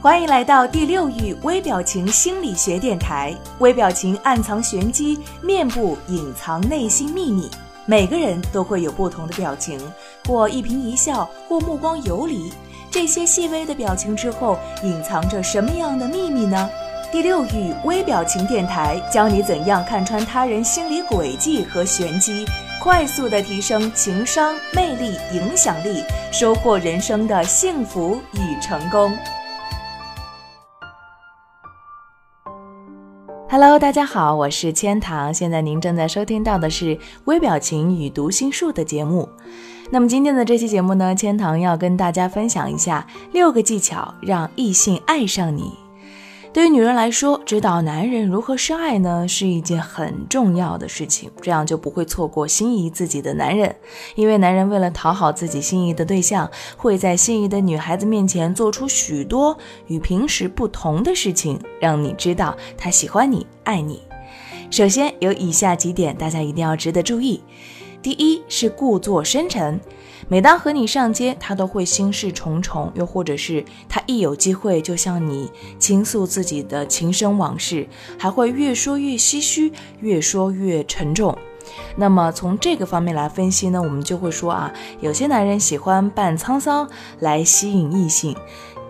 [0.00, 3.34] 欢迎来到第六域微表情心理学电台。
[3.58, 7.50] 微表情暗藏玄机，面部隐藏内心秘密。
[7.84, 9.76] 每个人都会有不同的表情，
[10.24, 12.52] 或一颦一笑，或目光游离。
[12.92, 16.70] 这些细微的表情之后，隐藏着什么样的秘密呢？
[17.10, 22.46] 第六域微表情电台教你怎样看穿他人心理轨迹和玄机，
[22.80, 29.12] 快速的提升情商、魅力、影响力，收获人生的幸福与成功。
[33.50, 35.32] Hello，大家好，我是千堂。
[35.32, 36.94] 现在您正在收听到的是
[37.24, 39.26] 《微表情与读心术》的节目。
[39.90, 45.87] 那么今天的这期节目呢，千堂要跟大家分享一下六个技巧，让异性爱上你。
[46.50, 51.30] 对于女人来说，指导男人如何深爱呢，是一件很重要的事情。
[51.42, 53.76] 这样就不会错过心仪自己的男人。
[54.14, 59.56] 因为男人为了讨好自己心仪的对象，会在心仪的女孩子面前做出许多
[59.86, 64.02] 与平时不同的事情，让你知道他喜欢你、爱你。
[64.70, 67.42] 首先有以下几点，大家一定要值得注意。
[68.08, 69.78] 第一是故作深沉。
[70.28, 77.86] 每当和你上街，他都会心事重重；又或者是他一有机会就向你倾诉自己的情深往事，
[78.18, 81.36] 还会越说越唏嘘，越说越沉重。
[81.96, 84.72] 那么从这个方面来分析呢，我们就会说啊，
[85.02, 88.34] 有些男人喜欢扮沧桑来吸引异性，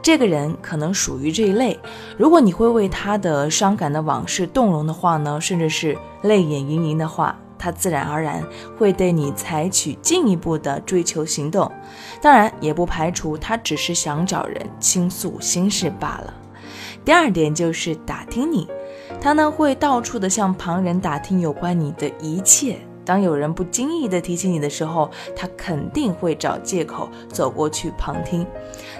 [0.00, 1.76] 这个人可能属于这一类。
[2.16, 7.36] 如果你会为他的伤感的往事动容的话呢，甚至是泪眼盈盈的话。
[7.60, 8.42] 他自然而然
[8.78, 11.70] 会对你采取进一步的追求行动，
[12.22, 16.32] 当然也不排除他只是想找人倾诉心事罢了。
[17.04, 18.66] 第二点就是打听你，
[19.20, 22.78] 他呢会到处的向旁人打听有关你的一切。
[23.10, 28.46] 当有人不经意的提起你的时候，他肯定会找借口走过去旁听。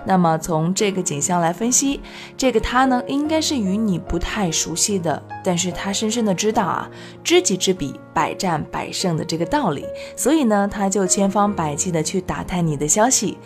[0.04, 2.00] 那么从这个景象来分析，
[2.36, 6.90] 这个他呢，应该是与你不太熟悉的，但是他深深的知道啊，
[7.22, 9.86] 知己知彼，百战百胜的这个道理，
[10.16, 13.38] 所以呢，他就千方百计的去打探你的消息。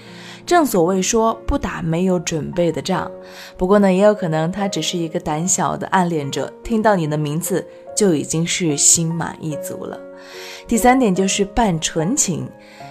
[0.46, 3.10] 正所谓说不打没有准备的仗。
[3.58, 10.00] 不过呢，也有可能他只是一个胆小的暗恋者，听到你的名字就已经是心满意足了。
[10.66, 12.48] 第三点就是扮纯情，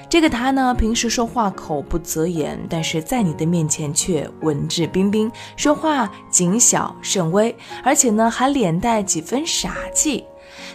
[0.09, 10.23] 这个他呢，平时说话口不择言，但是在你的面前却文质彬彬，说话谨小慎微，而且呢还脸带几分傻气。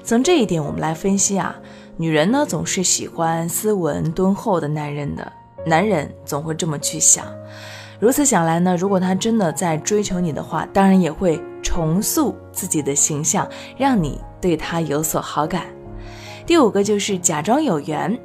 [0.03, 1.55] 从这一点我们来分析啊，
[1.97, 5.33] 女人呢总是喜欢斯文敦厚的男人的，
[5.65, 7.25] 男人总会这么去想。
[8.01, 15.67] 如此想来呢，如果他真的在追求你的话，当然也会重塑自己的形象，让你对他有所好感。
[16.49, 18.19] 第五个就是假装有缘，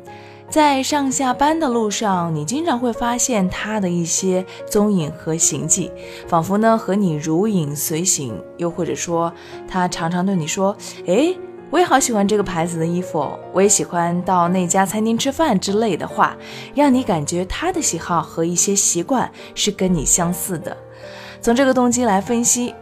[0.50, 5.92] 在上下班的路上，你经常会发现他的一些踪影和行迹，
[6.26, 8.42] 仿佛呢和你如影随形。
[8.56, 9.34] 又或者说，
[9.68, 10.74] 他常常对你说
[11.06, 11.36] ：“哎，
[11.70, 16.38] 我也好喜欢这个牌子的衣服，我也喜欢到那家餐厅吃饭之类的话，
[16.74, 20.78] 让你感觉他的喜好和一些习惯是跟你相似的。
[21.42, 22.74] 从这个动机来分析。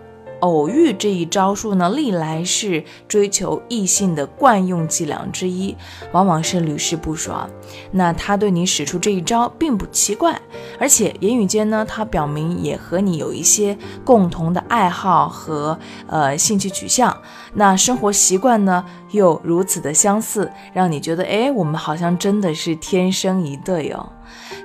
[0.41, 5.75] 偶遇这一招数呢，历来是追求异性的惯用伎俩之一，
[6.12, 7.50] 往往是屡试不爽。
[7.91, 10.40] 那他对你使出这一招并不奇怪，
[10.79, 17.16] 而且言语间呢，他表明也和你有一些共同的爱好和呃兴趣取向，
[17.53, 24.09] 那生活习惯呢又如此的相似，让你觉得哎，我们好像真的是天生一对哦。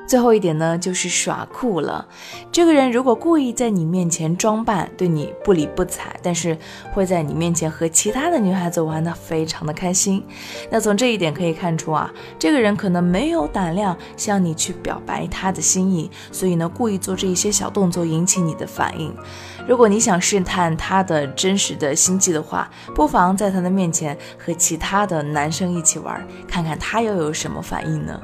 [0.07, 2.07] 最后一点呢，就是耍酷了。
[2.53, 6.57] 这个人如果故意在你面前装扮，对你不理不睬，但是
[6.93, 10.25] 会在你面前和其他的女孩子玩得非常的开心。
[10.71, 19.13] 那从这一点可以看出啊，这个人可能没有胆量向你去表白他的心意，所以呢，故意做这一些小动作引起你的反应。
[19.67, 28.21] 如果你想试探他的真实的心计的话，不妨在他的面前和其他的男生一起玩，看看他又有什么反应呢？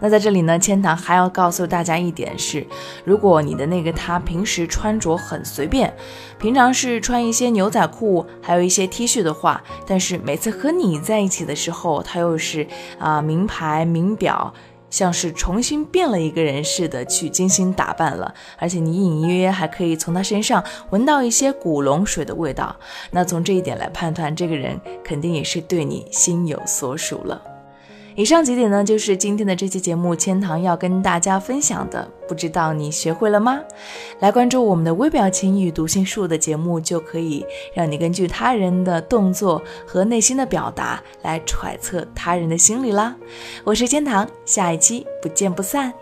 [0.00, 2.66] 那在这里呢，千堂还要告诉大家一点是，
[3.04, 5.92] 如果你的那个他平时穿着很随便，
[6.38, 12.66] 平常是穿一些牛仔裤，还有一些 T 恤的话，但是每次和你在一起的时候，他又是
[12.98, 14.52] 啊名牌名表，
[14.90, 22.76] 像是重新变了一个人似的去精心打扮了，而且你隐隐约约还可以从他身上闻到一些古龙水的味道，
[23.10, 27.55] 那从这一点来判断，这个人肯定也是对你心有所属了。
[28.16, 33.60] 以上几点呢，就是今天的这期节目千堂要跟大家分享的，不知道你学会了吗？
[34.20, 43.14] 来关注我们的微表情与读心术的节目，就可以让你根据他人的动作和内心的表达来揣测他人的心理啦。
[43.64, 45.92] 我是千堂，下一期不见不散。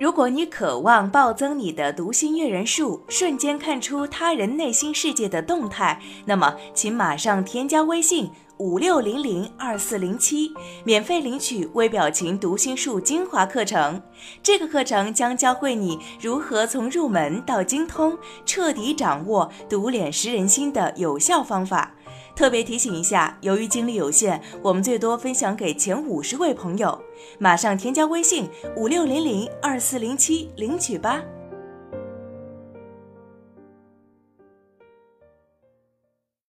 [0.00, 10.54] 如果你渴望暴增你的读心阅人数，瞬间看出他人内心世界的动态，那么请马上添加微信五六零零二四零七，
[10.84, 14.00] 免费领取微表情读心术精华课程。
[14.42, 21.94] 这个课程将教会你如何从入门到精通，彻底掌握读脸识人心的有效方法。
[22.40, 26.98] 特别提醒一下，由于精力有限，我们最多分享给前五十位朋友。
[27.38, 31.22] 马上添加微信五六零零二四零七领取吧。